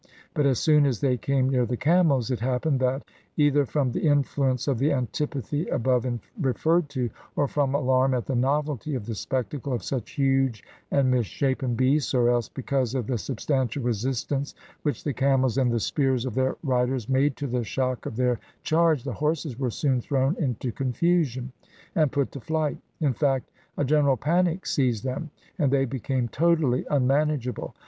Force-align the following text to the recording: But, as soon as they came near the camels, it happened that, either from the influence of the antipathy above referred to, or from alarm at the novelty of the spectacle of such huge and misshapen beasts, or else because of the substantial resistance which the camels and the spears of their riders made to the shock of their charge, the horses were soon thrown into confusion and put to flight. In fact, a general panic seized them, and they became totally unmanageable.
But, 0.33 0.47
as 0.47 0.57
soon 0.57 0.87
as 0.87 0.99
they 0.99 1.15
came 1.15 1.49
near 1.51 1.63
the 1.67 1.77
camels, 1.77 2.31
it 2.31 2.39
happened 2.39 2.79
that, 2.79 3.05
either 3.37 3.67
from 3.67 3.91
the 3.91 4.01
influence 4.07 4.67
of 4.67 4.79
the 4.79 4.91
antipathy 4.91 5.67
above 5.67 6.07
referred 6.39 6.89
to, 6.89 7.11
or 7.35 7.47
from 7.47 7.75
alarm 7.75 8.15
at 8.15 8.25
the 8.25 8.33
novelty 8.33 8.95
of 8.95 9.05
the 9.05 9.13
spectacle 9.13 9.73
of 9.73 9.83
such 9.83 10.13
huge 10.13 10.63
and 10.89 11.11
misshapen 11.11 11.75
beasts, 11.75 12.15
or 12.15 12.31
else 12.31 12.49
because 12.49 12.95
of 12.95 13.05
the 13.05 13.19
substantial 13.19 13.83
resistance 13.83 14.55
which 14.81 15.03
the 15.03 15.13
camels 15.13 15.59
and 15.59 15.71
the 15.71 15.79
spears 15.79 16.25
of 16.25 16.33
their 16.33 16.55
riders 16.63 17.07
made 17.07 17.35
to 17.37 17.45
the 17.45 17.63
shock 17.63 18.07
of 18.07 18.15
their 18.15 18.39
charge, 18.63 19.03
the 19.03 19.13
horses 19.13 19.59
were 19.59 19.69
soon 19.69 20.01
thrown 20.01 20.35
into 20.37 20.71
confusion 20.71 21.51
and 21.93 22.11
put 22.11 22.31
to 22.31 22.39
flight. 22.41 22.79
In 23.01 23.13
fact, 23.13 23.51
a 23.77 23.85
general 23.85 24.17
panic 24.17 24.65
seized 24.65 25.03
them, 25.03 25.29
and 25.59 25.71
they 25.71 25.85
became 25.85 26.27
totally 26.27 26.87
unmanageable. 26.89 27.75